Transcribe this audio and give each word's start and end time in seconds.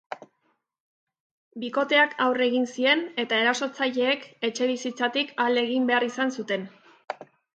Bikoteak 1.63 2.15
aurre 2.27 2.47
egin 2.53 2.65
zien 2.77 3.03
eta 3.25 3.41
erasotzaileek 3.43 4.25
etxebizitzatik 4.49 5.35
alde 5.45 5.65
egin 5.69 5.89
behar 5.91 6.09
izan 6.11 6.37
zuten. 6.41 6.67